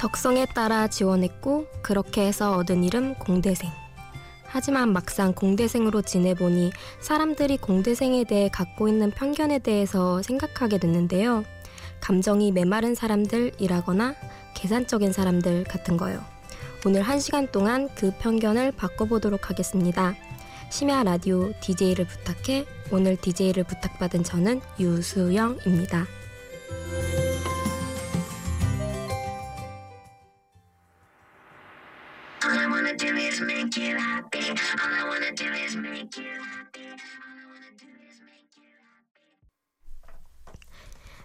[0.00, 3.70] 적성에 따라 지원했고 그렇게 해서 얻은 이름 공대생.
[4.44, 6.72] 하지만 막상 공대생으로 지내보니
[7.02, 11.44] 사람들이 공대생에 대해 갖고 있는 편견에 대해서 생각하게 됐는데요.
[12.00, 14.14] 감정이 메마른 사람들이라거나
[14.54, 16.24] 계산적인 사람들 같은 거요.
[16.86, 20.14] 오늘 한 시간 동안 그 편견을 바꿔보도록 하겠습니다.
[20.70, 26.19] 심야 라디오 DJ를 부탁해 오늘 DJ를 부탁받은 저는 유수영입니다.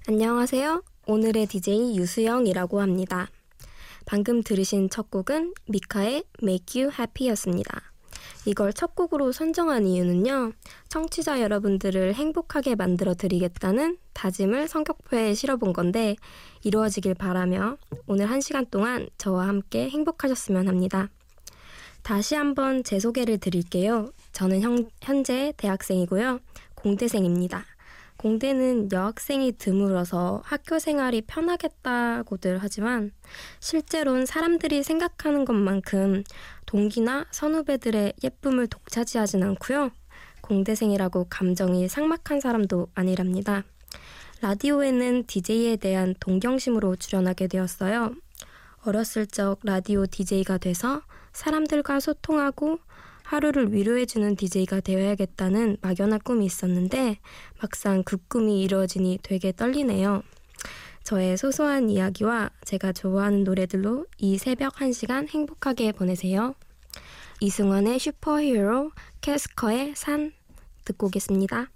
[0.08, 0.84] 안녕하세요.
[1.08, 3.27] 오늘의 DJ 유수영이라고 합니다.
[4.05, 7.81] 방금 들으신 첫 곡은 미카의 Make You Happy였습니다.
[8.45, 10.52] 이걸 첫 곡으로 선정한 이유는요,
[10.89, 16.16] 청취자 여러분들을 행복하게 만들어 드리겠다는 다짐을 성격표에 실어본 건데,
[16.64, 21.09] 이루어지길 바라며 오늘 한 시간 동안 저와 함께 행복하셨으면 합니다.
[22.03, 24.11] 다시 한번 제 소개를 드릴게요.
[24.33, 26.42] 저는 형, 현재 대학생이고요.
[26.76, 27.66] 공대생입니다.
[28.26, 33.12] 공대는 여학생이 드물어서 학교 생활이 편하겠다고들 하지만
[33.59, 36.23] 실제로는 사람들이 생각하는 것만큼
[36.66, 39.92] 동기나 선후배들의 예쁨을 독차지하진 않고요.
[40.42, 43.64] 공대생이라고 감정이 삭막한 사람도 아니랍니다.
[44.42, 48.16] 라디오에는 DJ에 대한 동경심으로 출연하게 되었어요.
[48.86, 52.80] 어렸을 적 라디오 DJ가 돼서 사람들과 소통하고
[53.26, 57.18] 하루를 위로해주는 DJ가 되어야겠다는 막연한 꿈이 있었는데
[57.62, 60.23] 막상 그 꿈이 이루어지니 되게 떨리네요.
[61.04, 66.56] 저의 소소한 이야기와 제가 좋아하는 노래들로 이 새벽 1시간 행복하게 보내세요.
[67.42, 68.92] 이승환의 슈퍼히어로,
[69.22, 70.32] 캐스커의 산
[70.83, 71.70] 듣고 오겠습니다.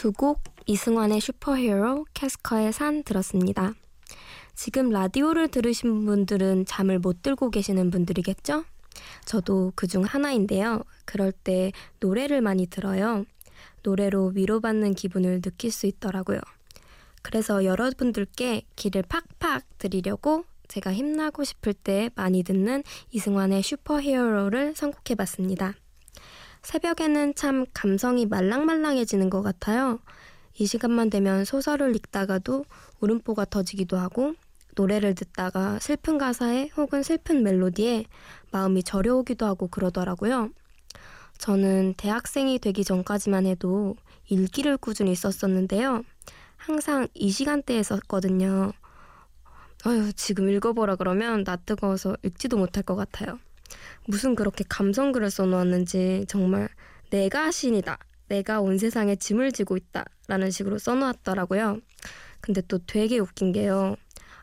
[0.00, 3.74] 두 곡 이승환의 슈퍼히어로, 캐스커의 산 들었습니다.
[4.54, 8.64] 지금 라디오를 들으신 분들은 잠을 못 들고 계시는 분들이겠죠?
[9.26, 10.84] 저도 그 중 하나인데요.
[11.04, 13.26] 그럴 때 노래를 많이 들어요.
[13.82, 16.40] 노래로 위로받는 기분을 느낄 수 있더라고요.
[17.20, 25.74] 그래서 여러분들께 길을 팍팍 드리려고 제가 힘나고 싶을 때 많이 듣는 이승환의 슈퍼히어로를 선곡해 봤습니다.
[26.62, 29.98] 새벽에는 참 감성이 말랑말랑해지는 것 같아요.
[30.58, 32.64] 이 시간만 되면 소설을 읽다가도
[33.00, 34.34] 울음보가 터지기도 하고
[34.76, 38.04] 노래를 듣다가 슬픈 가사에 혹은 슬픈 멜로디에
[38.50, 40.50] 마음이 저려오기도 하고 그러더라고요.
[41.38, 43.96] 저는 대학생이 되기 전까지만 해도
[44.28, 46.02] 일기를 꾸준히 썼었는데요.
[46.56, 48.72] 항상 이 시간대에 썼거든요.
[49.84, 53.38] 아유, 지금 읽어보라 그러면 나 뜨거워서 읽지도 못할 것 같아요.
[54.06, 56.68] 무슨 그렇게 감성글을 써놓았는지 정말
[57.10, 57.98] 내가 신이다.
[58.28, 60.04] 내가 온 세상에 짐을 지고 있다.
[60.28, 61.80] 라는 식으로 써놓았더라고요.
[62.40, 63.96] 근데 또 되게 웃긴 게요.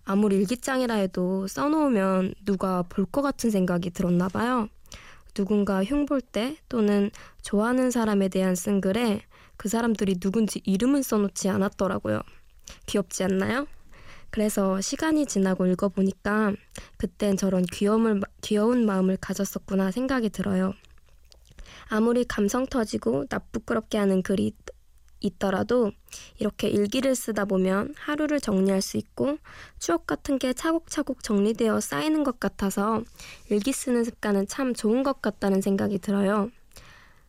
[0.03, 4.69] 아무리 일기장이라 해도 써놓으면 누가 볼 것 같은 생각이 들었나 봐요.
[5.33, 7.11] 누군가 흉볼 때 또는
[7.41, 9.21] 좋아하는 사람에 대한 쓴 글에
[9.55, 12.21] 그 사람들이 누군지 이름은 써놓지 않았더라고요.
[12.85, 13.67] 귀엽지 않나요?
[14.29, 16.53] 그래서 시간이 지나고 읽어보니까
[16.97, 20.73] 그땐 저런 귀여움을, 귀여운 마음을 가졌었구나 생각이 들어요.
[21.89, 24.53] 아무리 감성 터지고 나쁘끄럽게 하는 글이
[25.19, 25.91] 있더라도
[26.37, 29.37] 이렇게 일기를 쓰다 보면 하루를 정리할 수 있고
[29.79, 33.03] 추억 같은 게 차곡차곡 정리되어 쌓이는 것 같아서
[33.49, 36.51] 일기 쓰는 습관은 참 좋은 것 같다는 생각이 들어요.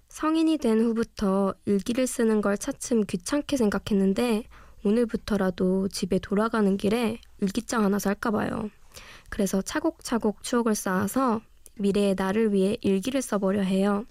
[0.09, 4.45] 성인이 된 후부터 일기를 쓰는 걸 차츰 귀찮게 생각했는데
[4.85, 8.71] 오늘부터라도 집에 돌아가는 길에 일기장 하나 살까 봐요.
[9.31, 11.41] 그래서 차곡차곡 추억을 쌓아서
[11.79, 14.05] 미래의 나를 위해 일기를 써보려 해요.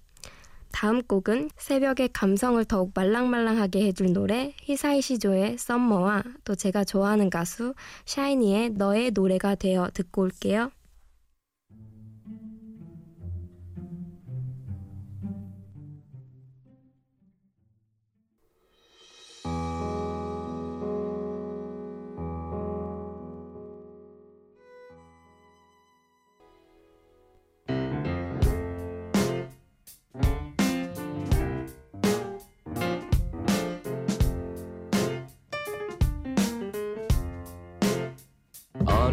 [0.72, 7.74] 다음 곡은 새벽의 감성을 더욱 말랑말랑하게 해줄 노래 히사이 시조의 썸머와 또 제가 좋아하는 가수
[8.06, 10.72] 샤이니의 너의 노래가 되어 듣고 올게요.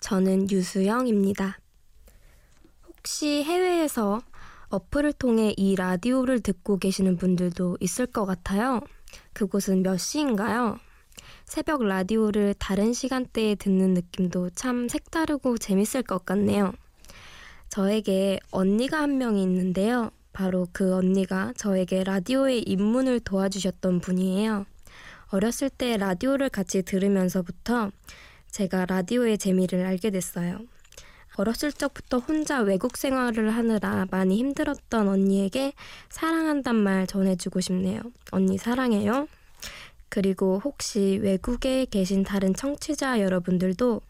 [0.00, 1.58] 저는 유수영입니다.
[2.86, 4.20] 혹시 해외에서
[4.68, 8.80] 어플을 통해 이 라디오를 듣고 계시는 분들도 있을 것 같아요.
[9.32, 10.78] 그곳은 몇 시인가요?
[11.44, 16.72] 새벽 라디오를 다른 시간대에 듣는 느낌도 참 색다르고 재밌을 것 같네요.
[17.68, 20.10] 저에게 언니가 한 명이 있는데요.
[20.32, 24.66] 바로 그 언니가 저에게 라디오의 입문을 도와주셨던 분이에요.
[25.28, 27.90] 어렸을 때 라디오를 같이 들으면서부터
[28.56, 30.60] 제가 라디오의 재미를 알게 됐어요.
[31.36, 35.74] 어렸을 적부터 혼자 외국 생활을 하느라 많이 힘들었던 언니에게
[36.08, 38.00] 사랑한단 말 전해주고 싶네요.
[38.30, 39.28] 언니 사랑해요.
[40.08, 44.00] 그리고 혹시 외국에 계신 다른 청취자 여러분들도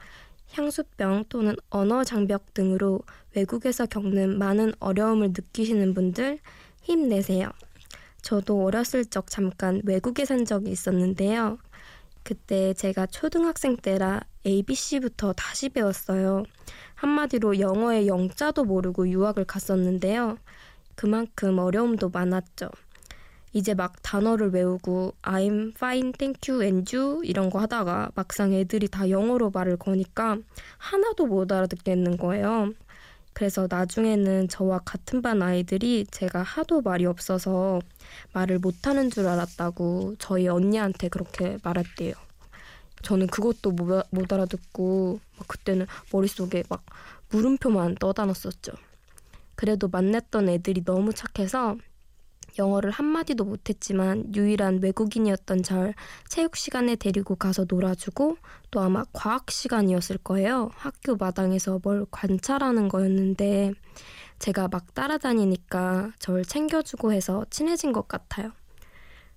[0.52, 3.00] 향수병 또는 언어 장벽 등으로
[3.34, 6.38] 외국에서 겪는 많은 어려움을 느끼시는 분들
[6.82, 7.50] 힘내세요.
[8.22, 11.58] 저도 어렸을 적 잠깐 외국에 산 적이 있었는데요.
[12.26, 16.42] 그때 제가 초등학생 때라 ABC부터 다시 배웠어요.
[16.96, 20.36] 한마디로 영어의 영자도 모르고 유학을 갔었는데요.
[20.96, 22.68] 그만큼 어려움도 많았죠.
[23.52, 28.88] 이제 막 단어를 외우고 I'm fine, thank you, and you 이런 거 하다가 막상 애들이
[28.88, 30.36] 다 영어로 말을 거니까
[30.78, 32.72] 하나도 못 알아듣겠는 거예요.
[33.36, 37.80] 그래서 나중에는 저와 같은 반 아이들이 제가 하도 말이 없어서
[38.32, 42.14] 말을 못하는 줄 알았다고 저희 언니한테 그렇게 말했대요.
[43.02, 46.82] 저는 그것도 못, 못 알아듣고 그때는 머릿속에 막
[47.28, 48.72] 물음표만 떠다녔었죠.
[49.54, 51.76] 그래도 만났던 애들이 너무 착해서
[52.58, 55.94] 영어를 한마디도 못했지만 유일한 외국인이었던 절
[56.28, 58.36] 체육 시간에 데리고 가서 놀아주고
[58.70, 60.70] 또 아마 과학 시간이었을 거예요.
[60.74, 63.72] 학교 마당에서 뭘 관찰하는 거였는데
[64.38, 68.52] 제가 막 따라다니니까 절 챙겨주고 해서 친해진 것 같아요.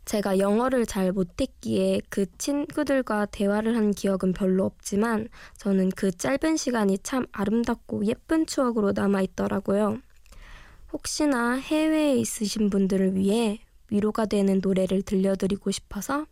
[0.05, 5.27] 제가 영어를 잘 못했기에 그 친구들과 대화를 한 기억은 별로 없지만
[5.57, 9.99] 저는 그 짧은 시간이 참 아름답고 예쁜 추억으로 남아있더라고요.
[10.91, 13.59] 혹시나 해외에 있으신 분들을 위해
[13.89, 16.25] 위로가 되는 노래를 들려드리고 싶어서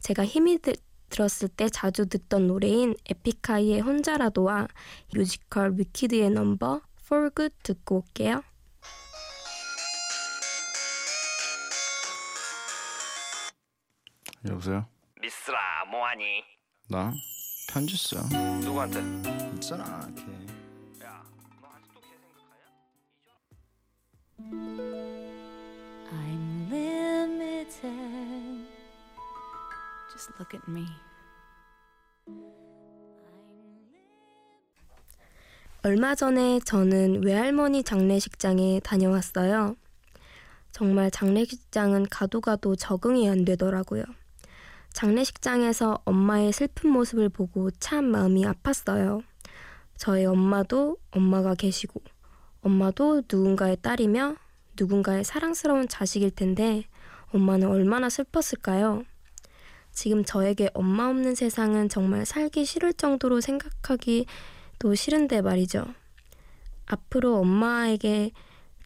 [0.00, 0.74] 제가 힘이 들,
[1.08, 4.68] 들었을 때 자주 듣던 노래인 에픽하이의 혼자라도와
[5.14, 8.42] 뮤지컬 위키드의 넘버 For Good 듣고 올게요.
[14.48, 14.86] 여보세요?
[15.20, 16.42] 미스라 뭐하니?
[16.88, 17.12] 나
[17.70, 18.16] 편지 써.
[18.60, 19.00] 누구한테?
[19.56, 20.08] 있잖아.
[20.16, 20.39] 걔.
[26.12, 27.80] I'm limited.
[30.12, 30.86] Just look at me.
[35.82, 39.76] 얼마 전에 저는 외할머니 장례식장에 다녀왔어요.
[40.72, 44.04] 정말 장례식장은 가도 가도 적응이 안 되더라고요.
[44.92, 49.22] 장례식장에서 엄마의 슬픈 모습을 보고 참 마음이 아팠어요.
[49.96, 52.02] 저희 엄마도 엄마가 계시고,
[52.62, 54.36] 엄마도 누군가의 딸이며
[54.78, 56.84] 누군가의 사랑스러운 자식일 텐데,
[57.32, 59.04] 엄마는 얼마나 슬펐을까요?
[59.92, 65.86] 지금 저에게 엄마 없는 세상은 정말 살기 싫을 정도로 생각하기도 싫은데 말이죠.
[66.86, 68.32] 앞으로 엄마에게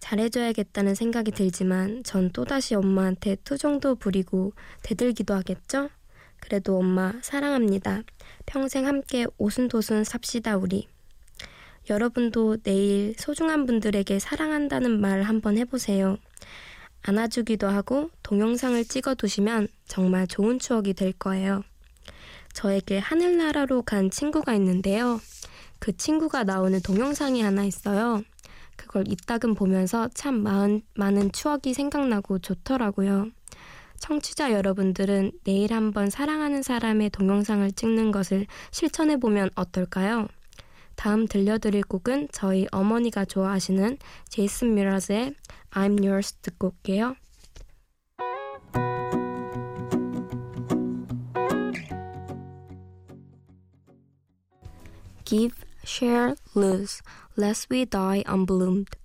[0.01, 4.53] 잘해줘야겠다는 생각이 들지만 전 또다시 엄마한테 투정도 부리고
[4.83, 5.89] 대들기도 하겠죠?
[6.41, 8.03] 그래도 엄마 사랑합니다.
[8.45, 10.94] 평생 함께 오순도순 삽시다 우리.
[11.91, 16.17] 여러분도 내일 소중한 분들에게 사랑한다는 말 한번 해보세요.
[17.03, 21.63] 안아주기도 하고 동영상을 찍어 두시면 정말 좋은 추억이 될 거예요.
[22.55, 25.21] 저에게 하늘나라로 간 친구가 있는데요.
[25.79, 28.23] 그 친구가 나오는 동영상이 하나 있어요.
[28.77, 33.29] 그걸 이따금 보면서 참 많은, 많은 추억이 생각나고 좋더라고요.
[33.99, 40.29] 청취자 여러분들은 내일 한번 사랑하는 사람의 동영상을 찍는 것을 실천해 보면 어떨까요?
[40.97, 43.99] 다음 들려드릴 곡은 저희 어머니가 좋아하시는
[44.29, 45.35] 제이슨 미러즈의
[45.71, 47.17] I'm Yours 듣고 올게요.
[55.25, 57.03] Give, share, lose,
[57.39, 58.97] lest we die unbloomed.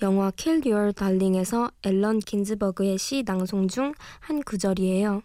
[0.00, 5.22] 영화 Kill Your Darling에서 앨런 긴즈버그의 시 낭송 중 한 구절이에요.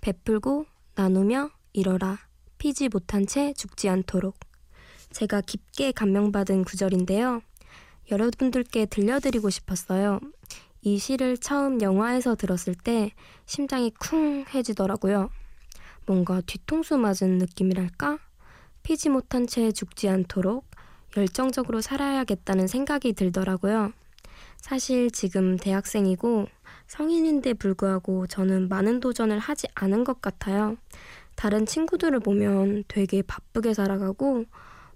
[0.00, 2.18] 베풀고 나누며 이뤄라.
[2.58, 4.36] 피지 못한 채 죽지 않도록.
[5.14, 7.40] 제가 깊게 감명받은 구절인데요.
[8.10, 10.18] 여러분들께 들려드리고 싶었어요.
[10.82, 13.12] 이 시를 처음 영화에서 들었을 때
[13.46, 15.30] 심장이 쿵 해지더라고요.
[16.04, 18.18] 뭔가 뒤통수 맞은 느낌이랄까?
[18.82, 20.66] 피지 못한 채 죽지 않도록
[21.16, 23.92] 열정적으로 살아야겠다는 생각이 들더라고요.
[24.56, 26.48] 사실 지금 대학생이고
[26.88, 30.76] 성인인데 불구하고 저는 많은 도전을 하지 않은 것 같아요.
[31.36, 34.44] 다른 친구들을 보면 되게 바쁘게 살아가고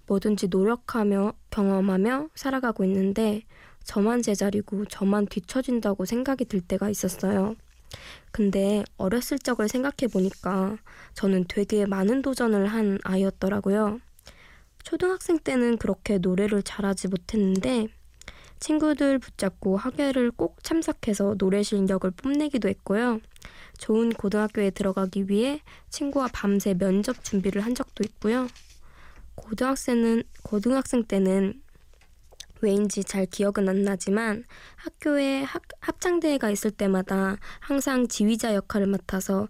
[0.08, 3.42] 뭐든지 노력하며 경험하며 살아가고 있는데
[3.84, 7.54] 저만 제자리고 저만 뒤처진다고 생각이 들 때가 있었어요.
[8.32, 10.76] 근데 어렸을 적을 생각해 보니까
[11.14, 14.00] 저는 되게 많은 도전을 한 아이였더라고요.
[14.82, 17.88] 초등학생 때는 그렇게 노래를 잘하지 못했는데
[18.60, 23.20] 친구들 붙잡고 학예를 꼭 참석해서 노래 실력을 뽐내기도 했고요.
[23.78, 28.48] 좋은 고등학교에 들어가기 위해 친구와 밤새 면접 준비를 한 적도 있고요.
[29.40, 31.62] 고등학생은 고등학생 때는
[32.61, 34.45] 왜인지 잘 기억은 안 나지만
[34.76, 39.49] 학교에 합, 합창대회가 있을 때마다 항상 지휘자 역할을 맡아서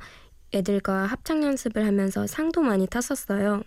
[0.55, 3.63] 애들과 합창 연습을 하면서 상도 많이 탔었어요.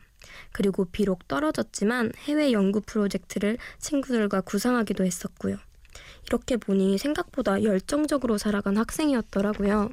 [0.52, 5.58] 그리고 비록 떨어졌지만 해외 연구 프로젝트를 친구들과 구상하기도 했었고요.
[6.28, 9.90] 이렇게 보니 생각보다 열정적으로 살아간 학생이었더라고요.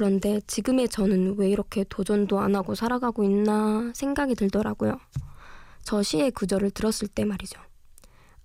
[0.00, 4.98] 그런데 지금의 저는 왜 이렇게 도전도 안 하고 살아가고 있나 생각이 들더라고요.
[5.82, 7.60] 저 시의 구절을 들었을 때 말이죠.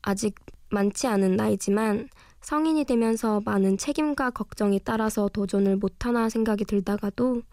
[0.01, 0.35] 아직
[0.69, 2.09] 많지 않은 나이지만
[2.41, 7.43] 성인이 되면서 많은 책임과 걱정이 따라서 도전을 못하나 생각이 들다가도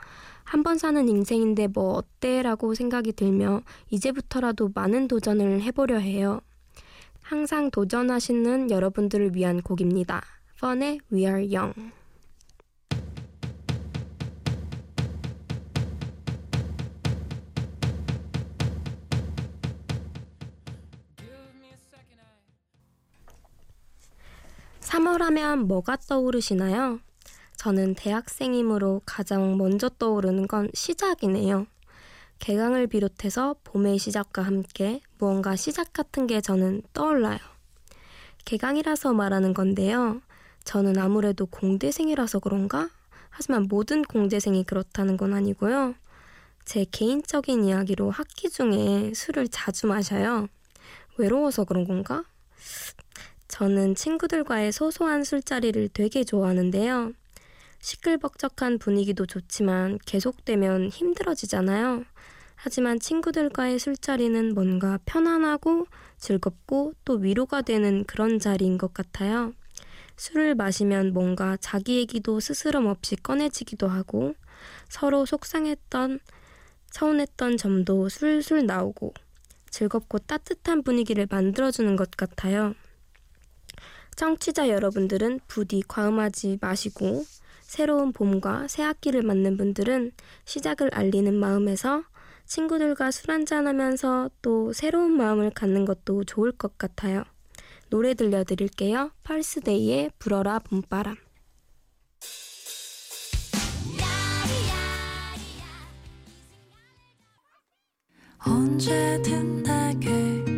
[0.43, 2.43] 한 번 사는 인생인데 뭐 어때?
[2.43, 6.41] 라고 생각이 들며 이제부터라도 많은 도전을 해보려 해요.
[7.23, 10.23] 항상 도전하시는 여러분들을 위한 곡입니다.
[10.61, 12.02] 펀의 We Are Young.
[24.93, 27.01] (3월) 하면 뭐가 떠오르시나요?
[27.57, 31.67] 저는 대학생이므로 가장 먼저 떠오르는 건 시작이네요.
[32.41, 37.39] 개강을 비롯해서 봄의 시작과 함께 무언가 시작 같은 게 저는 떠올라요.
[38.45, 40.21] 개강이라서 말하는 건데요.
[40.65, 42.91] 저는 아무래도 공대생이라서 그런가?
[43.31, 45.95] 하지만 모든 공대생이 그렇다는 건 아니고요.
[46.67, 50.49] 제 개인적인 이야기로 학기 중에 술을 자주 마셔요.
[51.17, 52.25] 외로워서 그런 건가?
[53.53, 57.13] 저는 친구들과의 소소한 술자리를 되게 좋아하는데요.
[57.81, 62.03] 시끌벅적한 분위기도 좋지만 계속되면 힘들어지잖아요.
[62.55, 69.53] 하지만 친구들과의 술자리는 뭔가 편안하고 즐겁고 또 위로가 되는 그런 자리인 것 같아요.
[70.17, 74.35] 술을 마시면 뭔가 자기 얘기도 스스럼 없이 꺼내지기도 하고
[74.89, 76.21] 서로 속상했던
[76.87, 79.13] 서운했던 점도 술술 나오고
[79.69, 82.75] 즐겁고 따뜻한 분위기를 만들어주는 것 같아요.
[84.17, 87.25] 청취자 여러분들은 부디 과음하지 마시고
[87.63, 90.13] 새로운 봄과 새 학기를 맞는 분들은
[90.45, 92.05] 시작을 알리는 마음에서
[92.45, 97.25] 친구들과 술 한잔하면서 또 새로운 마음을 갖는 것도 좋을 것 같아요.
[97.89, 99.11] 노래 들려드릴게요.
[99.25, 101.17] 펄스데이의 불어라 봄바람.
[108.45, 110.52] 언제든 내게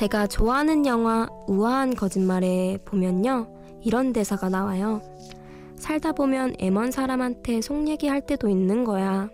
[0.00, 3.52] 제가 좋아하는 영화 우아한 거짓말에 보면요.
[3.84, 5.02] 이런 대사가 나와요.
[5.76, 9.28] 살다 보면 애먼 사람한테 속 얘기할 때도 있는 거야.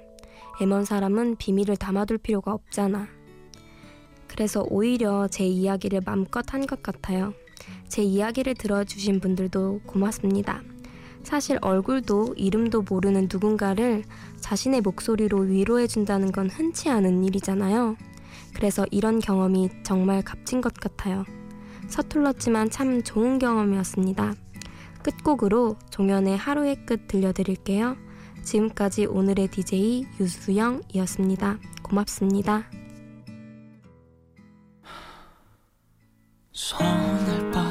[0.60, 3.06] 애먼 사람은 비밀을 담아둘 필요가 없잖아.
[4.26, 7.32] 그래서 오히려 제 이야기를 맘껏 한 것 같아요.
[7.86, 10.62] 제 이야기를 들어주신 분들도 고맙습니다.
[11.22, 14.02] 사실 얼굴도 이름도 모르는 누군가를
[14.40, 17.96] 자신의 목소리로 위로해준다는 건 흔치 않은 일이잖아요.
[18.56, 21.26] 그래서 이런 경험이 정말 값진 것 같아요.
[21.88, 24.32] 서툴렀지만 참 좋은 경험이었습니다.
[25.02, 27.98] 끝곡으로 종현의 하루의 끝 들려드릴게요.
[28.42, 31.58] 지금까지 오늘의 DJ 유수영이었습니다.
[31.82, 32.64] 고맙습니다.
[36.52, 37.65] 손을 뻗